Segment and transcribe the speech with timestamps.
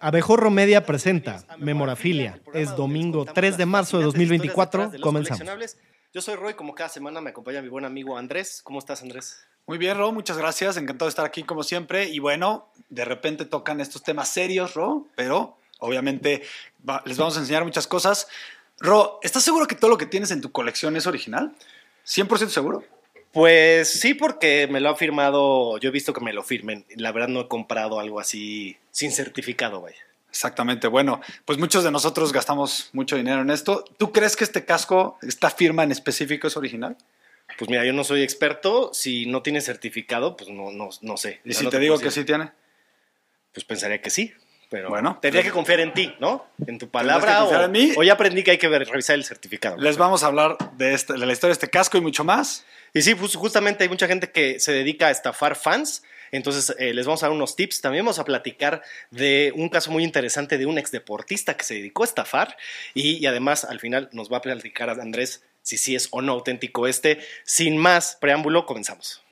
[0.00, 2.40] Abejorro Media presenta Memorafilia.
[2.52, 4.92] Es domingo 3 de marzo de 2024.
[5.00, 5.76] Comenzamos.
[6.12, 8.60] Yo soy Roy, como cada semana me acompaña mi buen amigo Andrés.
[8.62, 9.46] ¿Cómo estás, Andrés?
[9.66, 10.76] Muy bien, Ro, muchas gracias.
[10.76, 12.08] Encantado de estar aquí como siempre.
[12.08, 16.42] Y bueno, de repente tocan estos temas serios, Ro, pero obviamente
[17.04, 18.28] les vamos a enseñar muchas cosas.
[18.78, 21.54] Ro, ¿estás seguro que todo lo que tienes en tu colección es original?
[22.06, 22.84] ¿100% seguro?
[23.36, 26.86] Pues sí, porque me lo ha firmado, yo he visto que me lo firmen.
[26.96, 29.98] La verdad no he comprado algo así sin certificado, vaya.
[30.30, 33.84] Exactamente, bueno, pues muchos de nosotros gastamos mucho dinero en esto.
[33.98, 36.96] ¿Tú crees que este casco, esta firma en específico es original?
[37.58, 41.42] Pues mira, yo no soy experto, si no tiene certificado, pues no, no, no sé.
[41.44, 42.52] ¿Y si te, digo que sí tiene?
[43.52, 44.32] Pues pensaría que sí,
[44.68, 46.46] pero bueno, tendría que confiar en ti, ¿no?
[46.66, 47.44] En tu palabra.
[47.44, 47.92] o, en mí.
[48.04, 49.76] ya aprendí que hay que revisar el certificado.
[49.76, 52.64] Les vamos a hablar de, este, de la historia de este casco y mucho más.
[52.92, 56.02] Y sí, pues justamente hay mucha gente que se dedica a estafar fans.
[56.32, 57.80] Entonces, eh, les vamos a dar unos tips.
[57.80, 62.02] También vamos a platicar de un caso muy interesante de un exdeportista que se dedicó
[62.02, 62.56] a estafar.
[62.94, 66.86] Y, además, al final, nos va a platicar Andrés si sí es o no auténtico
[66.86, 67.18] este.
[67.44, 69.22] Sin más preámbulo, comenzamos.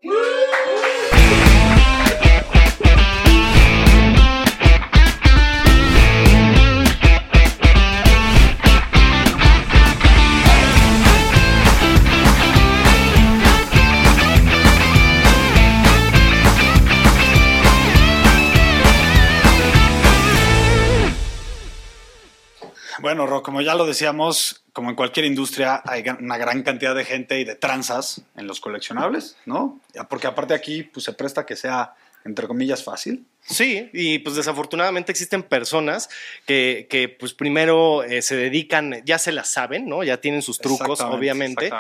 [23.25, 27.07] Bueno, Ro, como ya lo decíamos, como en cualquier industria hay una gran cantidad de
[27.07, 29.81] gente y de tranzas en los coleccionables, ¿no?
[30.11, 31.95] Porque aparte aquí pues, se presta que sea,
[32.27, 33.25] entre comillas, fácil.
[33.41, 36.11] Sí, y pues desafortunadamente existen personas
[36.45, 40.05] que, que pues primero eh, se dedican, ya se las saben, ¿no?
[40.05, 41.71] Ya tienen sus trucos, obviamente.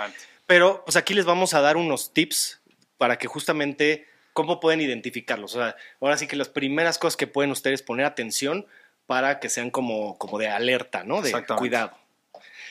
[0.47, 2.63] Pero pues aquí les vamos a dar unos tips
[2.97, 5.57] para que justamente cómo pueden identificarlos.
[5.57, 8.67] O sea, ahora sí que las primeras cosas que pueden ustedes poner atención
[9.07, 11.23] para que sean como, como de alerta, ¿no?
[11.23, 11.97] De cuidado.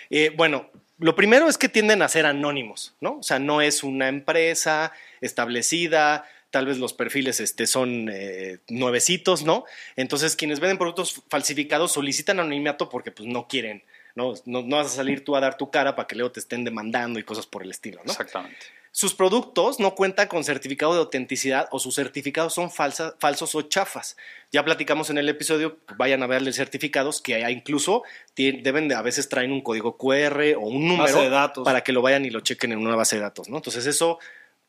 [0.10, 3.18] Eh, bueno, lo primero es que tienden a ser anónimos, ¿no?
[3.18, 4.92] O sea, no es una empresa
[5.22, 9.66] establecida, tal vez los perfiles este, son eh, nuevecitos, ¿no?
[9.96, 13.84] Entonces, quienes venden productos falsificados solicitan anonimato porque pues no quieren,
[14.16, 14.34] ¿no?
[14.46, 14.62] ¿no?
[14.62, 17.20] No vas a salir tú a dar tu cara para que luego te estén demandando
[17.20, 18.12] y cosas por el estilo, ¿no?
[18.12, 18.68] Exactamente.
[18.96, 24.18] Sus productos no cuentan con certificado de autenticidad o sus certificados son falsos o chafas.
[24.52, 28.04] Ya platicamos en el episodio, vayan a verle certificados que incluso
[28.36, 31.66] deben de, a veces traen un código QR o un número de datos.
[31.66, 33.58] para que lo vayan y lo chequen en una base de datos, ¿no?
[33.58, 34.20] Entonces eso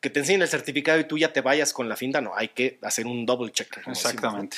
[0.01, 2.49] que te enseñen el certificado y tú ya te vayas con la finta, no, hay
[2.49, 3.87] que hacer un double check.
[3.87, 4.57] Exactamente.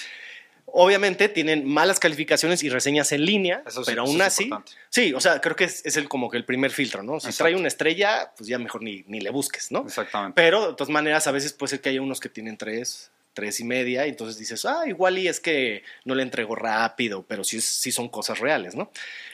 [0.78, 4.50] Obviamente tienen malas calificaciones y reseñas en línea, pero aún así.
[4.90, 7.18] Sí, o sea, creo que es, el, como que el primer filtro, ¿no?
[7.18, 9.86] Si trae una estrella, pues ya mejor ni, ni le busques, ¿no?
[9.86, 10.34] Exactamente.
[10.36, 13.58] Pero de todas maneras, a veces puede ser que haya unos que tienen tres, tres
[13.60, 17.42] y media, y entonces dices, ah, igual y es que no le entrego rápido, pero
[17.42, 18.90] sí, sí son cosas reales, ¿no?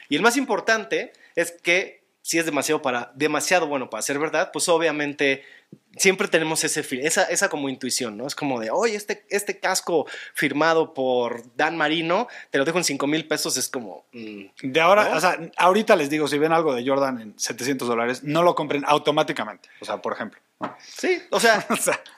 [0.09, 4.51] Y el más importante es que si es demasiado, para, demasiado bueno para ser verdad,
[4.53, 5.43] pues obviamente
[5.97, 8.27] siempre tenemos ese esa, esa como intuición, ¿no?
[8.27, 12.85] Es como de, oye, este, este casco firmado por Dan Marino, te lo dejo en
[12.85, 14.07] 5 mil pesos, es como...
[14.13, 17.89] Mm, de ahora, o sea, ahorita les digo, si ven algo de Jordan en 700
[17.89, 20.41] dólares, no lo compren automáticamente, o sea, por ejemplo.
[20.79, 21.67] Sí, o sea,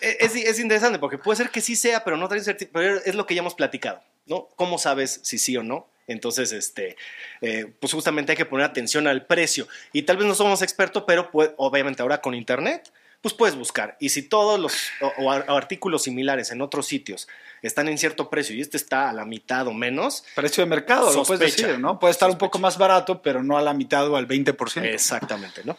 [0.01, 2.43] e, es, es, interesante porque puede ser que sí sea, pero no trae
[2.73, 4.49] pero es lo que ya hemos platicado, ¿no?
[4.57, 5.89] ¿Cómo sabes si sí o no?
[6.07, 6.97] Entonces, este,
[7.41, 9.67] eh, pues justamente hay que poner atención al precio.
[9.93, 12.91] Y tal vez no somos expertos, pero obviamente ahora con Internet,
[13.25, 13.97] pues puedes buscar.
[14.01, 14.75] Y si todos los
[15.19, 17.27] o, artículos similares en otros sitios
[17.63, 20.25] están en cierto precio y este está a la mitad o menos.
[20.35, 21.99] Precio de mercado, lo puedes decir, ¿no?
[21.99, 24.85] Puede estar un poco más barato, pero no a la mitad o al 20%.
[24.85, 25.79] Exactamente, ¿no?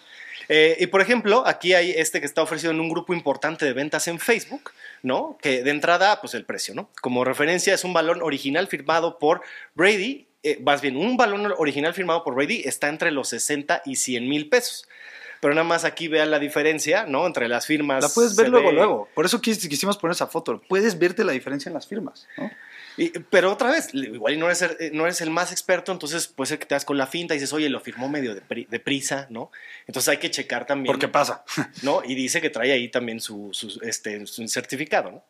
[0.50, 3.74] Eh, y por ejemplo, aquí hay este que está ofrecido en un grupo importante de
[3.74, 4.72] ventas en Facebook,
[5.04, 5.38] ¿no?
[5.42, 6.90] Que de entrada, pues el precio, ¿no?
[7.02, 9.42] Como referencia es un balón original firmado por
[9.74, 13.96] Brady, eh, más bien, un balón original firmado por Brady está entre los 60 y
[13.96, 14.88] 100 mil pesos
[15.42, 17.28] pero nada más aquí vean la diferencia, ¿no?
[17.28, 18.02] Entre las firmas.
[18.02, 19.10] La puedes ver luego, luego.
[19.14, 20.60] Por eso quisimos poner esa foto.
[20.68, 22.50] Puedes verte la diferencia en las firmas, ¿no?
[23.30, 26.66] Pero otra vez, igual no eres, no eres el más experto, entonces puede ser que
[26.66, 29.52] te das con la finta y dices, oye, lo firmó medio de, prisa, ¿no?
[29.88, 30.92] Entonces hay que checar también.
[30.92, 31.44] ¿Por qué pasa?
[31.82, 32.02] ¿No?
[32.06, 33.52] Y dice que trae ahí también su,
[33.82, 35.24] este, su certificado, ¿no?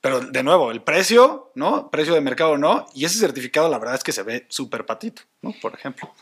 [0.00, 1.90] Pero de nuevo, el precio, ¿no?
[1.90, 2.86] Precio de mercado no.
[2.94, 5.54] Y ese certificado, la verdad es que se ve súper patito, ¿no?
[5.60, 6.14] Por ejemplo.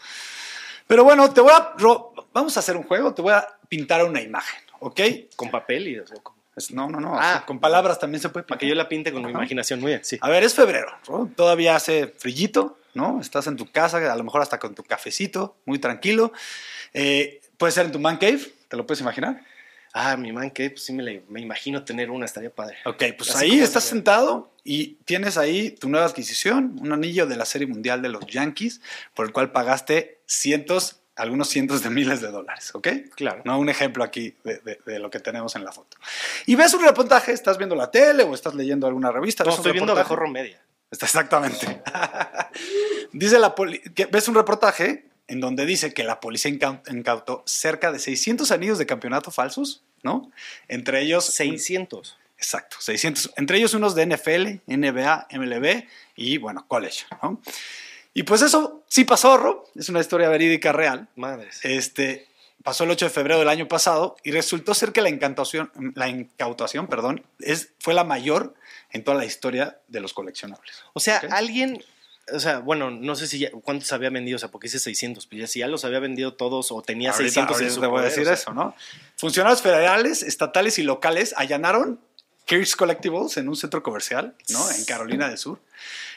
[0.87, 1.75] Pero bueno, te voy a.
[2.33, 5.01] Vamos a hacer un juego, te voy a pintar una imagen, ¿ok?
[5.37, 6.03] Con papel y.
[6.71, 7.17] No, no, no.
[7.19, 9.93] Ah, con palabras también se puede Para que yo la pinte con mi imaginación, muy
[9.93, 10.19] bien, sí.
[10.21, 10.93] A ver, es febrero,
[11.37, 13.21] todavía hace frillito, ¿no?
[13.21, 16.33] Estás en tu casa, a lo mejor hasta con tu cafecito, muy tranquilo.
[16.93, 19.43] Eh, puede ser en tu man cave, ¿te lo puedes imaginar?
[19.93, 22.77] Ah, mi man que pues sí me, me, imagino tener una, estaría padre.
[22.85, 27.47] Ok, pues ahí estás sentado y tienes ahí tu nueva adquisición, un anillo de la
[27.47, 28.81] Serie Mundial de los Yankees,
[29.15, 32.89] por el cual pagaste cientos, algunos cientos de miles de dólares, ¿ok?
[33.15, 33.43] Claro.
[33.45, 35.97] No un ejemplo aquí de, de, lo que tenemos en la foto.
[36.47, 39.45] Y ves un reportaje, estás viendo la tele o estás leyendo alguna revista.
[39.45, 40.61] No, estoy viendo Mejor Media.
[40.91, 41.83] Está exactamente.
[43.13, 47.93] Dice la poli que ves un reportaje en donde dice que la policía incautó cerca
[47.93, 50.33] de 600 anillos de campeonato falsos, ¿no?
[50.69, 51.27] Entre ellos...
[51.27, 52.19] 600.
[52.39, 53.35] Exacto, 600.
[53.37, 55.85] Entre ellos unos de NFL, NBA, MLB
[56.17, 57.43] y, bueno, college, ¿no?
[58.19, 59.63] Y pues eso sí pasó, Rob.
[59.77, 61.07] Es una historia verídica real.
[61.15, 61.61] Madres.
[61.63, 62.27] Este,
[62.65, 66.09] pasó el 8 de febrero del año pasado y resultó ser que la, incautación, la
[66.09, 68.55] incautación perdón, es, fue la mayor
[68.91, 70.83] en toda la historia de los coleccionables.
[70.95, 71.81] O sea, alguien
[72.33, 75.29] o sea, bueno, no sé si ya, cuántos había vendido, o sea, porque hice 600,
[75.29, 78.27] pero si ya los había vendido todos o tenía 600 en te voy a decir
[78.27, 78.75] eso, ¿no?
[79.15, 82.01] Funcionarios federales, estatales y locales allanaron
[82.49, 84.71] Kirsch Collectibles en un centro comercial, ¿no?
[84.71, 85.61] En Carolina del Sur.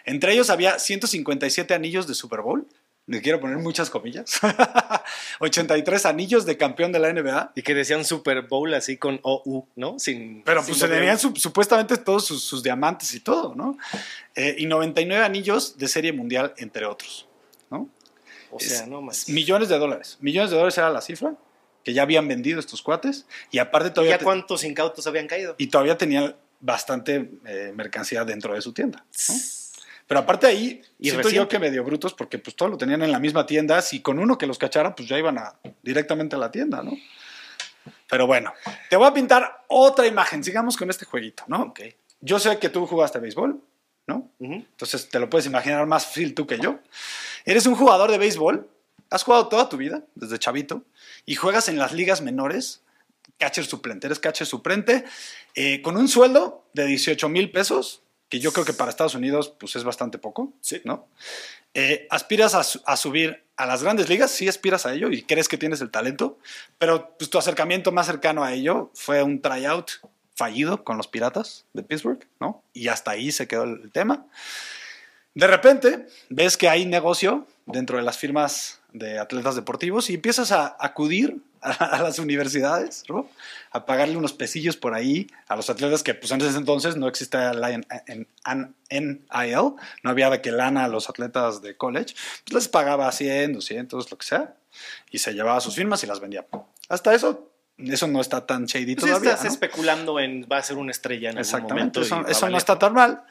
[0.05, 2.65] Entre ellos había 157 anillos de Super Bowl,
[3.05, 4.39] le quiero poner muchas comillas,
[5.39, 7.51] 83 anillos de campeón de la NBA.
[7.55, 9.99] Y que decían Super Bowl así con OU, ¿no?
[9.99, 13.77] Sin, Pero pues se tenían supuestamente todos sus, diamantes y todo, ¿no?
[14.35, 17.27] Eh, y 99 anillos de serie mundial, entre otros,
[17.69, 17.89] ¿no?
[18.51, 19.27] O sea, no más.
[19.27, 20.17] Millones de dólares.
[20.21, 21.35] Millones de dólares era la cifra
[21.83, 23.25] que ya habían vendido estos cuates.
[23.51, 24.17] Y aparte todavía...
[24.17, 25.55] ¿Ya cuántos incautos habían caído?
[25.57, 29.35] Y todavía tenían bastante eh, mercancía dentro de su tienda, ¿no?
[30.11, 33.13] Pero aparte ahí, y siento yo que medio brutos porque pues todo lo tenían en
[33.13, 33.81] la misma tienda.
[33.81, 36.91] Si con uno que los cachara, pues ya iban a, directamente a la tienda, ¿no?
[38.09, 38.53] Pero bueno,
[38.89, 40.43] te voy a pintar otra imagen.
[40.43, 41.61] Sigamos con este jueguito, ¿no?
[41.67, 41.95] Okay.
[42.19, 43.61] Yo sé que tú jugaste béisbol,
[44.07, 44.29] ¿no?
[44.39, 46.79] Entonces te lo puedes imaginar más fácil tú que yo.
[47.45, 48.69] Eres un jugador de béisbol,
[49.11, 50.83] has jugado toda tu vida, desde chavito,
[51.25, 52.81] y juegas en las ligas menores,
[53.37, 55.05] catcher suplente, eres catcher suplente,
[55.53, 59.53] eh, con un sueldo de 18 mil pesos que yo creo que para Estados Unidos
[59.59, 60.81] pues es bastante poco, sí.
[60.85, 61.09] ¿no?
[61.73, 64.31] Eh, ¿Aspiras a, subir a las grandes ligas?
[64.31, 66.39] Sí aspiras a ello y crees que tienes el talento,
[66.77, 69.91] pero pues, tu acercamiento más cercano a ello fue un tryout
[70.33, 72.63] fallido con los Piratas de Pittsburgh, ¿no?
[72.73, 74.25] Y hasta ahí se quedó el tema.
[75.33, 80.51] De repente ves que hay negocio dentro de las firmas de atletas deportivos y empiezas
[80.51, 83.29] a acudir a, las universidades, ¿no?
[83.71, 87.07] a pagarle unos pesillos por ahí a los atletas que pues en ese entonces no
[87.07, 88.27] existía la en,
[88.89, 89.73] NIL,
[90.03, 94.11] no había de que lana a los atletas de college, pues les pagaba 100, 200,
[94.11, 94.55] lo que sea,
[95.09, 96.45] y se llevaba sus firmas y las vendía.
[96.89, 97.47] Hasta eso
[97.77, 99.33] eso no está tan shady pues todavía.
[99.33, 102.01] Estás especulando en va a ser una estrella en algún momento.
[102.01, 103.23] Eso, eso no está tan mal.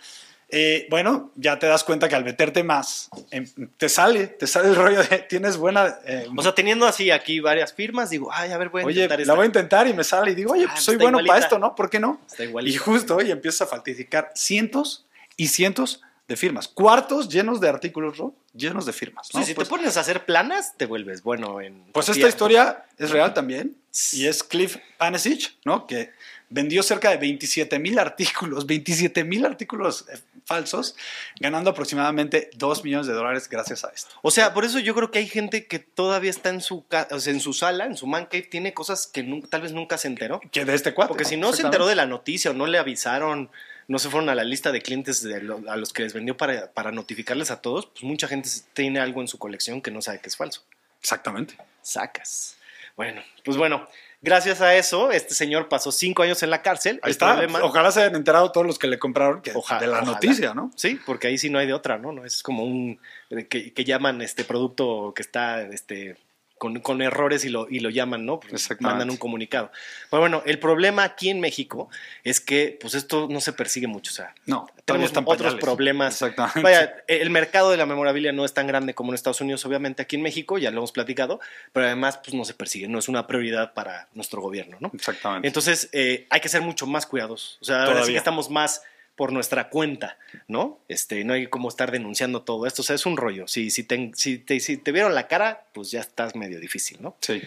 [0.52, 4.68] Eh, bueno, ya te das cuenta que al meterte más, em, te sale, te sale
[4.68, 5.98] el rollo de tienes buena.
[6.04, 9.02] Eh, o sea, teniendo así aquí varias firmas, digo, ay, a ver, voy a oye,
[9.02, 9.26] intentar.
[9.26, 11.38] la voy a intentar y me sale y digo, oye, pues ah, soy bueno para
[11.38, 11.74] esto, ¿no?
[11.74, 12.20] ¿Por qué no?
[12.26, 15.06] Está y justo, hoy empiezas a falsificar cientos
[15.36, 18.36] y cientos de firmas, cuartos llenos de artículos, ¿no?
[18.54, 19.28] llenos de firmas.
[19.34, 19.40] ¿no?
[19.40, 21.82] si te pues pones a hacer planas, te vuelves bueno en.
[21.92, 23.76] Pues esta historia es real también
[24.12, 25.88] y es Cliff Panesic, ¿no?
[25.88, 26.12] Que
[26.48, 30.94] vendió cerca de 27 mil artículos, 27 mil artículos eh, falsos,
[31.40, 34.14] ganando aproximadamente 2 millones de dólares gracias a esto.
[34.22, 36.84] O sea, por eso yo creo que hay gente que todavía está en su,
[37.26, 40.40] en su sala, en su man cave, tiene cosas que tal vez nunca se enteró.
[40.52, 41.08] Que de este cuadro.
[41.08, 43.50] Porque si no se enteró de la noticia o no le avisaron,
[43.90, 45.26] no se fueron a la lista de clientes
[45.68, 49.20] a los que les vendió para, para notificarles a todos, pues mucha gente tiene algo
[49.20, 50.62] en su colección que no sabe que es falso.
[51.00, 51.56] Exactamente.
[51.82, 52.56] Sacas.
[52.94, 53.88] Bueno, pues bueno,
[54.22, 57.00] Gracias a eso, este señor pasó cinco años en la cárcel.
[57.02, 57.40] Ahí está.
[57.62, 60.70] Ojalá se hayan enterado todos los que le compraron de la noticia, ¿no?
[60.76, 62.12] Sí, porque ahí sí no hay de otra, ¿no?
[62.12, 63.00] no es como un
[63.48, 66.18] que, que llaman este producto que está este
[66.60, 68.38] con, errores y lo, y lo llaman, ¿no?
[68.38, 69.72] Pues mandan un comunicado.
[70.10, 71.88] Pero bueno, el problema aquí en México
[72.22, 76.20] es que pues esto no se persigue mucho, o sea, no, tenemos otros problemas.
[76.20, 76.60] Exactamente.
[76.60, 80.02] Vaya, el mercado de la memorabilia no es tan grande como en Estados Unidos, obviamente
[80.02, 81.40] aquí en México, ya lo hemos platicado,
[81.72, 84.90] pero además pues no se persigue, no es una prioridad para nuestro gobierno, ¿no?
[84.92, 85.48] Exactamente.
[85.48, 88.82] Entonces eh, hay que ser mucho más cuidadosos, o sea, ahora sí que estamos más
[89.20, 90.16] por nuestra cuenta,
[90.48, 90.80] ¿no?
[90.88, 93.46] Este, no hay como estar denunciando todo esto, o sea, es un rollo.
[93.48, 97.14] Si, si, te, si, te, vieron la cara, pues ya estás medio difícil, ¿no?
[97.20, 97.42] Sí.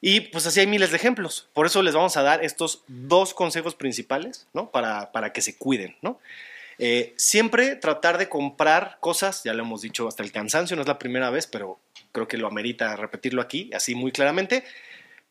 [0.00, 1.48] Y pues así hay miles de ejemplos.
[1.54, 4.70] Por eso les vamos a dar estos dos consejos principales, ¿no?
[4.70, 6.20] Para, para que se cuiden, ¿no?
[6.78, 10.88] Eh, siempre tratar de comprar cosas, ya lo hemos dicho hasta el cansancio, no es
[10.88, 11.80] la primera vez, pero
[12.12, 14.62] creo que lo amerita repetirlo aquí, así muy claramente,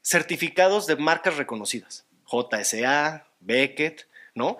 [0.02, 4.58] certificados de marcas reconocidas, JSA, Beckett, ¿no?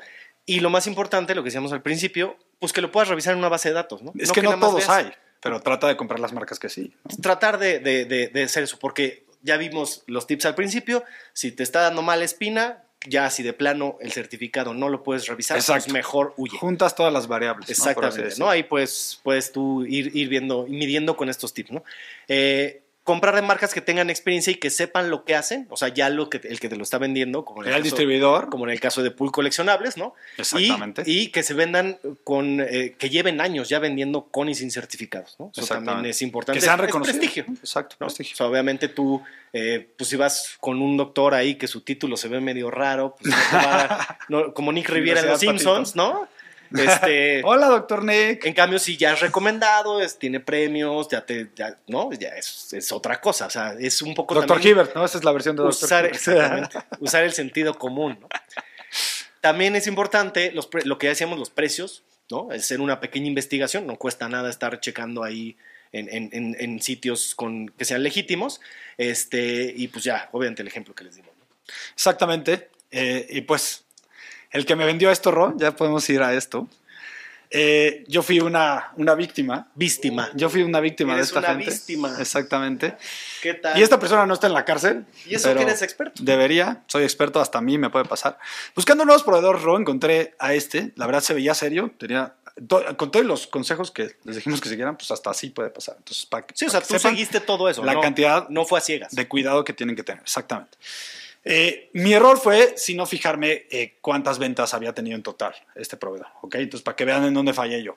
[0.50, 3.40] Y lo más importante, lo que decíamos al principio, pues que lo puedas revisar en
[3.40, 4.14] una base de datos, ¿no?
[4.18, 5.12] Es que, no todos hay,
[5.42, 6.94] pero trata de comprar las marcas que sí.
[7.22, 11.04] Tratar de, de, de, hacer eso, porque ya vimos los tips al principio.
[11.34, 15.28] Si te está dando mala espina, ya si de plano el certificado no lo puedes
[15.28, 16.58] revisar, pues mejor huye.
[16.58, 17.70] Juntas todas las variables.
[17.70, 18.50] Exactamente, ¿no?
[18.50, 21.84] Ahí pues puedes tú ir, ir viendo, midiendo con estos tips, ¿no?
[22.30, 25.88] Eh, comprar de marcas que tengan experiencia y que sepan lo que hacen, o sea,
[25.88, 28.72] ya lo que el que te lo está vendiendo, como en el, distribuidor, como en
[28.72, 30.14] el caso de Pool Coleccionables, ¿no?
[30.38, 31.04] Exactamente.
[31.06, 35.38] Y, que se vendan con, eh, que lleven años ya vendiendo con y sin certificados,
[35.40, 35.54] ¿no?
[35.56, 36.60] Eso también es importante.
[36.60, 37.18] Que sean reconocidos.
[37.18, 37.46] prestigio.
[37.62, 38.34] Exacto, prestigio.
[38.34, 39.24] O sea, obviamente tú,
[39.54, 43.16] eh, pues si vas con un doctor ahí que su título se ve medio raro,
[43.22, 43.34] pues
[44.54, 46.28] como Nick Riviera en Los Simpsons, ¿no?
[46.74, 48.46] Este, Hola, doctor Nick.
[48.46, 51.50] En cambio, si ya es recomendado, es, tiene premios, ya te,
[51.88, 52.12] ¿no?
[52.14, 53.48] Ya es, otra cosa.
[53.48, 54.36] O sea, es un poco.
[54.36, 55.06] Doctor Hibbert, ¿no?
[55.06, 56.78] Esa es la versión de usar, Exactamente.
[57.00, 58.28] usar el sentido común, ¿no?
[59.42, 62.50] También es importante lo que ya decíamos, los precios, ¿no?
[62.52, 65.58] Hacer una pequeña investigación, no cuesta nada estar checando ahí
[65.92, 68.62] en, sitios con, que sean legítimos.
[68.98, 71.32] Este, y pues ya, obviamente, el ejemplo que les dimos.
[71.94, 72.70] Exactamente.
[72.92, 73.86] Eh, y pues
[74.58, 76.68] el que me vendió esto, Ro, ya podemos ir a esto.
[77.50, 79.70] Eh, yo fui una, una víctima.
[79.76, 80.30] Víctima.
[80.34, 81.70] Yo fui una víctima de esta una gente.
[81.70, 82.16] víctima.
[82.20, 82.98] Exactamente.
[83.42, 83.80] ¿Qué tal?
[83.80, 85.06] Y esta persona no está en la cárcel.
[85.26, 86.22] ¿Y eso que eres experto?
[86.24, 86.84] Debería.
[86.88, 88.38] Soy experto, hasta a mí me puede pasar.
[88.76, 90.92] Buscando nuevos proveedores, Ro, encontré a este.
[90.96, 91.92] La verdad se veía serio.
[91.98, 92.34] Tenía
[92.98, 95.96] con todos los consejos que les dijimos que siguieran, pues hasta así puede pasar.
[96.00, 97.84] Entonces, para, sí, o sea, tú seguiste todo eso.
[97.84, 98.50] La cantidad.
[98.50, 99.14] No fue a ciegas.
[99.14, 100.78] De cuidado que tienen que tener, exactamente.
[101.50, 105.96] Eh, mi error fue si no fijarme eh, cuántas ventas había tenido en total este
[105.96, 106.56] proveedor, ¿ok?
[106.56, 107.96] Entonces, para que vean en dónde fallé yo.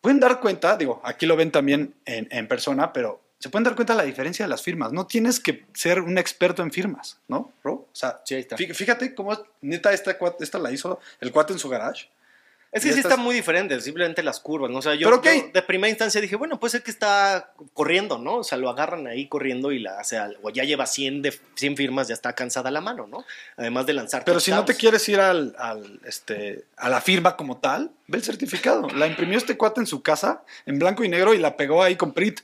[0.00, 3.94] Pueden dar cuenta, digo, aquí lo ven también en, persona, pero se pueden dar cuenta
[3.94, 4.92] de la diferencia de las firmas.
[4.92, 10.16] No tienes que ser un experto en firmas, ¿no, O sea, fíjate cómo neta esta,
[10.38, 12.08] esta la hizo el cuate en su garage.
[12.74, 14.78] Es que sí está muy diferente, simplemente las curvas, ¿no?
[14.78, 18.38] O sea, yo, de primera instancia dije, bueno, puede ser que está corriendo, ¿no?
[18.38, 21.76] O sea, lo agarran ahí corriendo y la hace, o ya lleva 100, de, 100
[21.76, 23.24] firmas, ya está cansada la mano, ¿no?
[23.56, 24.24] Además de lanzar.
[24.24, 25.54] Pero si no te quieres ir al,
[26.04, 28.88] este, a la firma como tal, ve el certificado.
[28.88, 31.94] La imprimió este cuate en su casa, en blanco y negro, y la pegó ahí
[31.94, 32.40] con PRIT.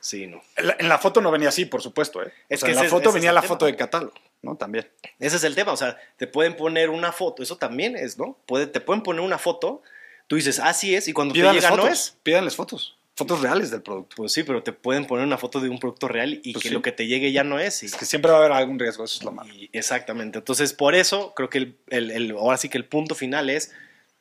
[0.00, 0.42] Sí, no.
[0.56, 2.32] En la, foto no venía así, por supuesto, ¿eh?
[2.48, 4.12] Es que en la foto venía la foto de catálogo.
[4.44, 4.56] ¿No?
[4.56, 4.88] También.
[5.18, 8.38] Ese es el tema, o sea, te pueden poner una foto, eso también es, ¿no?
[8.46, 9.82] Puede, te pueden poner una foto,
[10.26, 12.16] tú dices, así es, y cuando te llega no es.
[12.22, 14.16] Pídanles fotos, fotos reales del producto.
[14.16, 16.70] Pues sí, pero te pueden poner una foto de un producto real y pues que
[16.70, 17.82] lo que te llegue ya no es.
[17.82, 19.52] Es que siempre va a haber algún riesgo, eso es lo malo.
[19.72, 23.72] exactamente, entonces por eso creo que el, el, ahora sí que el punto final es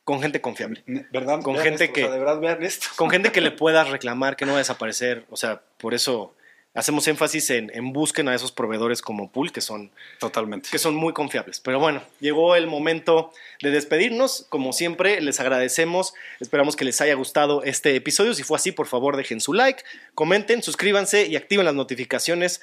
[0.04, 0.84] con gente confiable.
[1.12, 1.42] ¿Verdad?
[1.42, 2.02] Con gente que...
[2.02, 2.88] de verdad, vean esto.
[2.96, 6.36] Con gente que le puedas reclamar, que no va a desaparecer, o sea, por eso
[6.74, 10.70] hacemos énfasis en, en busquen a esos proveedores como Pool, que son, Totalmente.
[10.72, 11.60] que son muy confiables.
[11.60, 14.46] Pero bueno, llegó el momento de despedirnos.
[14.50, 16.14] Como siempre, les agradecemos.
[16.40, 18.34] Esperamos que les haya gustado este episodio.
[18.34, 19.84] Si fue así, por favor, dejen su like,
[20.16, 22.62] comenten, suscríbanse y activen las notificaciones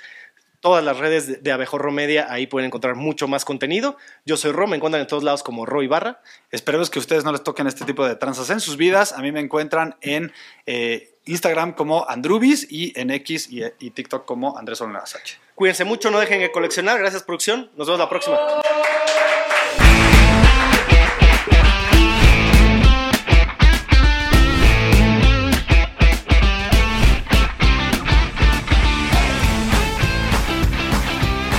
[0.61, 3.97] todas las redes de Abejorro Media, ahí pueden encontrar mucho más contenido.
[4.26, 6.21] Yo soy Ro, me encuentran en todos lados como Roy Barra.
[6.50, 9.12] Esperemos que ustedes no les toquen este tipo de tranzas en sus vidas.
[9.12, 10.33] A mí me encuentran en
[10.67, 15.17] eh, Instagram como Andrubis y en X y, TikTok como Andrés Olnaras
[15.55, 16.99] Cuídense mucho, no dejen de coleccionar.
[16.99, 17.71] Gracias, producción.
[17.77, 18.39] Nos vemos la próxima.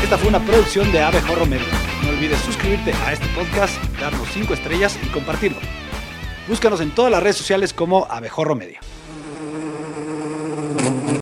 [0.04, 1.68] Esta fue una producción de Abejorro Media.
[2.04, 5.60] No olvides suscribirte a este podcast, darnos 5 estrellas y compartirlo.
[6.48, 8.82] Búscanos en todas las redes sociales como Abejorro Media.